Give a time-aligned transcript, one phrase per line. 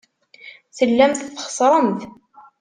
[0.77, 2.01] Tellamt txeṣṣremt.